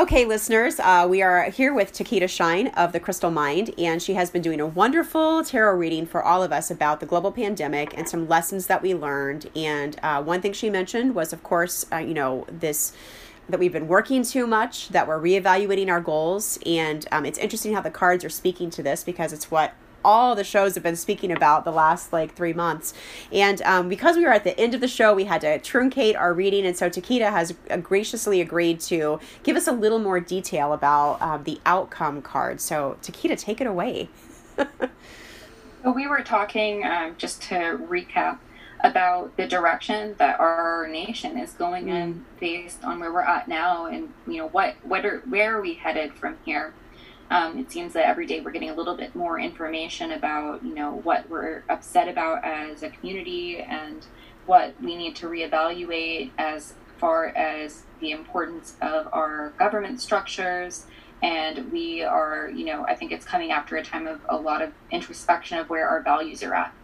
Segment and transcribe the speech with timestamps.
[0.00, 4.14] Okay, listeners, uh, we are here with Teketa Shine of the Crystal Mind, and she
[4.14, 7.92] has been doing a wonderful tarot reading for all of us about the global pandemic
[7.98, 9.50] and some lessons that we learned.
[9.54, 12.94] And uh, one thing she mentioned was, of course, uh, you know, this
[13.50, 16.58] that we've been working too much, that we're reevaluating our goals.
[16.64, 19.74] And um, it's interesting how the cards are speaking to this because it's what
[20.04, 22.94] all the shows have been speaking about the last like three months.
[23.32, 26.18] And um, because we were at the end of the show, we had to truncate
[26.18, 26.66] our reading.
[26.66, 31.44] And so Teketa has graciously agreed to give us a little more detail about um,
[31.44, 32.60] the outcome card.
[32.60, 34.08] So, Teketa, take it away.
[34.56, 38.38] so, we were talking, um, just to recap,
[38.82, 41.94] about the direction that our nation is going mm.
[41.94, 45.60] in based on where we're at now and you know what what are where are
[45.60, 46.72] we headed from here
[47.30, 50.74] um, it seems that every day we're getting a little bit more information about, you
[50.74, 54.04] know, what we're upset about as a community and
[54.46, 60.86] what we need to reevaluate as far as the importance of our government structures.
[61.22, 64.60] And we are, you know, I think it's coming after a time of a lot
[64.60, 66.74] of introspection of where our values are at.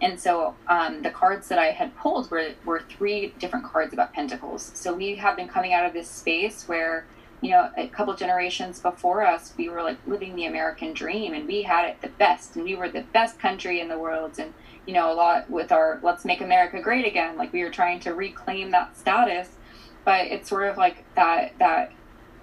[0.00, 4.12] And so um, the cards that I had pulled were, were three different cards about
[4.12, 4.70] pentacles.
[4.74, 7.04] So we have been coming out of this space where
[7.40, 11.46] you know, a couple generations before us, we were like living the American dream and
[11.46, 14.38] we had it the best and we were the best country in the world.
[14.38, 14.52] And,
[14.86, 18.00] you know, a lot with our let's make America great again, like we were trying
[18.00, 19.48] to reclaim that status.
[20.04, 21.92] But it's sort of like that, that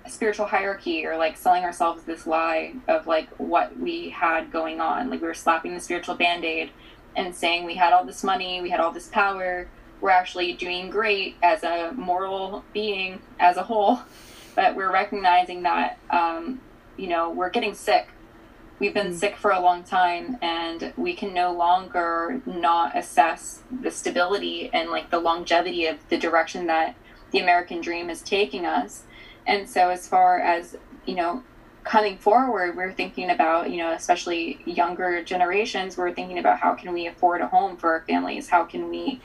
[0.07, 5.09] spiritual hierarchy or like selling ourselves this lie of like what we had going on.
[5.09, 6.69] Like we were slapping the spiritual band aid
[7.15, 9.67] and saying we had all this money, we had all this power,
[9.99, 13.99] we're actually doing great as a moral being as a whole
[14.55, 16.61] but we're recognizing that um,
[16.97, 18.07] you know we're getting sick.
[18.79, 19.17] We've been mm-hmm.
[19.17, 24.89] sick for a long time and we can no longer not assess the stability and
[24.89, 26.95] like the longevity of the direction that
[27.31, 29.03] the american dream is taking us.
[29.47, 31.43] And so as far as you know
[31.83, 36.91] coming forward we're thinking about you know especially younger generations we're thinking about how can
[36.91, 38.49] we afford a home for our families?
[38.49, 39.21] How can we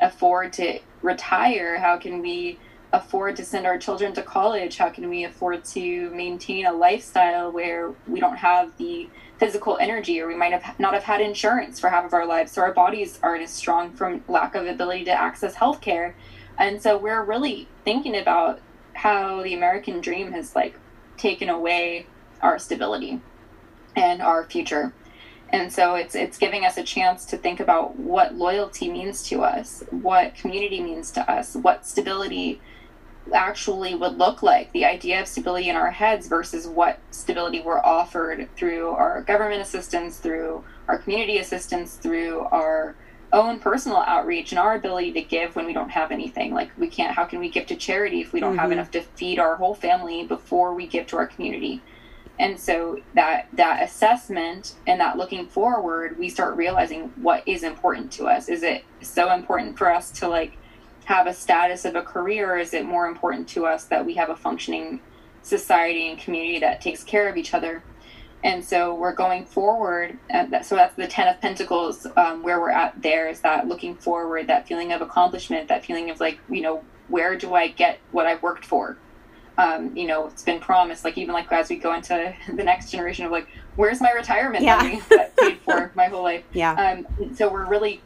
[0.00, 1.78] afford to retire?
[1.78, 2.58] How can we
[2.92, 4.76] afford to send our children to college?
[4.76, 9.08] How can we afford to maintain a lifestyle where we don't have the
[9.38, 12.52] physical energy or we might have not have had insurance for half of our lives?
[12.52, 16.14] So our bodies aren't as strong from lack of ability to access health care
[16.58, 18.60] and so we're really thinking about
[18.92, 20.78] how the american dream has like
[21.16, 22.06] taken away
[22.42, 23.20] our stability
[23.96, 24.92] and our future.
[25.50, 29.42] And so it's it's giving us a chance to think about what loyalty means to
[29.42, 32.58] us what community means to us what stability
[33.32, 37.80] actually would look like the idea of stability in our heads versus what stability we're
[37.80, 42.96] offered through our government assistance through our community assistance through our
[43.32, 46.52] own personal outreach and our ability to give when we don't have anything.
[46.52, 48.60] Like we can't how can we give to charity if we don't mm-hmm.
[48.60, 51.80] have enough to feed our whole family before we give to our community?
[52.38, 58.12] And so that that assessment and that looking forward we start realizing what is important
[58.12, 58.48] to us.
[58.48, 60.58] Is it so important for us to like
[61.04, 62.54] have a status of a career?
[62.54, 65.00] Or is it more important to us that we have a functioning
[65.42, 67.82] society and community that takes care of each other?
[68.44, 70.18] And so we're going forward.
[70.28, 73.94] That, so that's the Ten of Pentacles, um, where we're at there is that looking
[73.94, 78.00] forward, that feeling of accomplishment, that feeling of like, you know, where do I get
[78.10, 78.96] what I've worked for?
[79.58, 82.90] Um, you know, it's been promised, like even like as we go into the next
[82.90, 83.46] generation of like,
[83.76, 84.76] where's my retirement yeah.
[84.76, 86.44] money that paid for my whole life?
[86.52, 86.72] Yeah.
[86.72, 88.00] Um, so we're really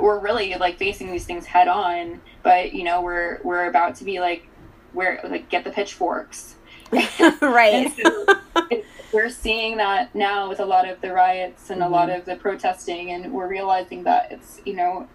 [0.00, 4.04] we're really like facing these things head on but you know we're we're about to
[4.04, 4.48] be like
[4.92, 6.56] where like get the pitchforks
[7.40, 8.26] right so
[9.12, 11.92] we're seeing that now with a lot of the riots and mm-hmm.
[11.92, 15.08] a lot of the protesting and we're realizing that it's you know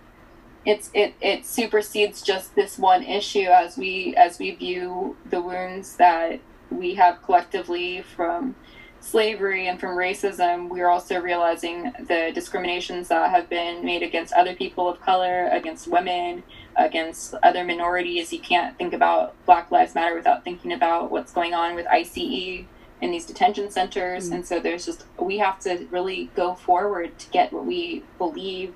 [0.65, 5.97] it's it it supersedes just this one issue as we as we view the wounds
[5.97, 6.39] that
[6.71, 8.55] we have collectively from
[9.05, 14.55] slavery and from racism, we're also realizing the discriminations that have been made against other
[14.55, 16.41] people of color, against women,
[16.75, 18.33] against other minorities.
[18.33, 22.65] You can't think about Black Lives Matter without thinking about what's going on with ICE
[22.99, 24.25] in these detention centers.
[24.25, 24.33] Mm-hmm.
[24.33, 28.73] And so there's just, we have to really go forward to get what we believe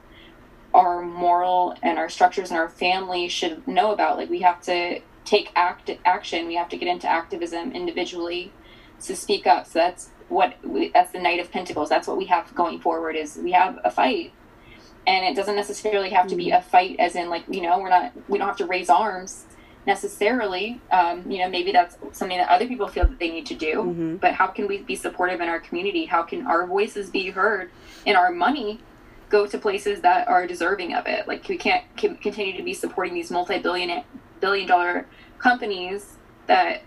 [0.75, 4.18] our moral and our structures and our family should know about.
[4.18, 6.45] Like we have to take act action.
[6.45, 8.54] We have to get into activism individually
[9.01, 9.65] to speak up.
[9.65, 11.90] So that's what we, that's the Knight of Pentacles.
[11.90, 13.16] That's what we have going forward.
[13.16, 14.31] Is we have a fight,
[15.06, 17.90] and it doesn't necessarily have to be a fight, as in like you know we're
[17.90, 19.46] not we don't have to raise arms
[19.86, 20.80] necessarily.
[20.92, 23.76] Um, you know maybe that's something that other people feel that they need to do.
[23.76, 24.16] Mm-hmm.
[24.18, 26.06] But how can we be supportive in our community?
[26.06, 27.72] How can our voices be heard
[28.06, 28.81] and our money
[29.30, 31.28] go to places that are deserving of it?
[31.28, 34.04] Like we can't continue to be supporting these multi-billion
[34.40, 35.08] billion dollar
[35.40, 36.18] companies
[36.48, 36.84] that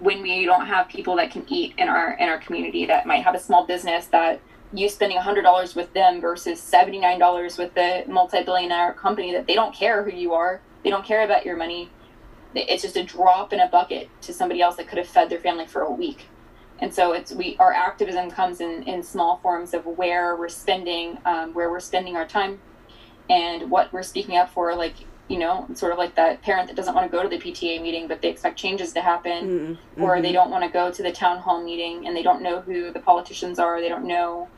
[0.00, 3.22] when we don't have people that can eat in our in our community that might
[3.22, 4.40] have a small business that
[4.72, 10.04] you spending $100 with them versus $79 with the multi-billionaire company that they don't care
[10.04, 10.60] who you are.
[10.84, 11.90] They don't care about your money.
[12.54, 15.40] It's just a drop in a bucket to somebody else that could have fed their
[15.40, 16.26] family for a week.
[16.78, 21.18] And so it's we our activism comes in in small forms of where we're spending
[21.26, 22.60] um, where we're spending our time
[23.28, 24.94] and what we're speaking up for like
[25.30, 27.80] you know sort of like that parent that doesn't want to go to the pta
[27.80, 29.76] meeting but they expect changes to happen.
[29.96, 30.02] Mm-hmm.
[30.02, 32.60] or they don't want to go to the town hall meeting and they don't know
[32.60, 34.48] who the politicians are they don't know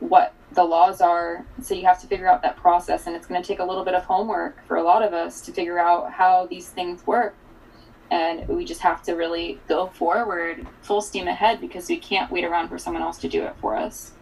[0.00, 1.46] what the laws are.
[1.62, 3.84] So you have to figure out that process and it's going to take a little
[3.84, 7.34] bit of homework for a lot of us to figure out how these things work.
[8.10, 12.44] And we just have to really go forward full steam ahead because we can't wait
[12.44, 14.12] around for someone else to do it for us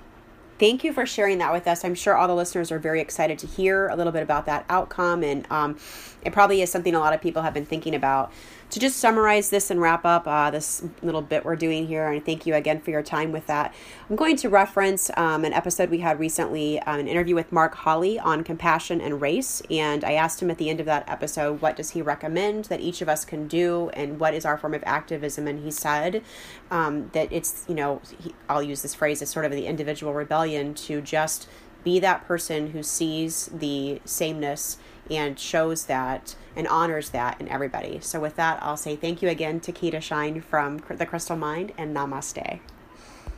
[0.58, 1.84] thank you for sharing that with us.
[1.84, 4.64] I'm sure all the listeners are very excited to hear a little bit about that
[4.68, 5.78] outcome, and um,
[6.22, 8.32] it probably is something a lot of people have been thinking about
[8.70, 12.24] to just summarize this and wrap up uh, this little bit we're doing here, and
[12.24, 13.74] thank you again for your time with that.
[14.10, 17.74] I'm going to reference um, an episode we had recently, um, an interview with Mark
[17.74, 21.62] Holly on compassion and race, and I asked him at the end of that episode,
[21.62, 24.74] what does he recommend that each of us can do, and what is our form
[24.74, 25.46] of activism?
[25.46, 26.22] And he said
[26.70, 30.12] um, that it's, you know, he, I'll use this phrase as sort of the individual
[30.12, 31.48] rebellion to just
[31.84, 34.78] be that person who sees the sameness
[35.10, 38.00] and shows that and honors that in everybody.
[38.02, 41.72] So, with that, I'll say thank you again to Teketa Shine from the Crystal Mind
[41.78, 42.58] and Namaste.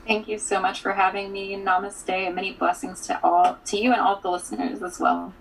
[0.06, 1.54] Thank you so much for having me.
[1.54, 5.34] Namaste and many blessings to all to you and all the listeners as well.